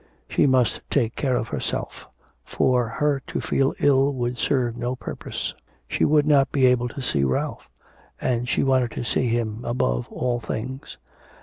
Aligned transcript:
She 0.27 0.47
must 0.47 0.81
take 0.89 1.15
care 1.15 1.35
of 1.35 1.49
herself, 1.49 2.07
for 2.43 2.87
her 2.87 3.21
to 3.27 3.39
feel 3.39 3.75
ill 3.77 4.11
would 4.15 4.39
serve 4.39 4.75
no 4.75 4.95
purpose 4.95 5.53
she 5.87 6.05
would 6.05 6.25
not 6.25 6.51
be 6.51 6.65
able 6.65 6.87
to 6.89 7.03
see 7.03 7.23
Ralph, 7.23 7.69
and 8.19 8.49
she 8.49 8.63
wanted 8.63 8.89
to 8.93 9.03
see 9.03 9.27
him 9.27 9.63
above 9.63 10.07
all 10.09 10.39
things. 10.39 10.97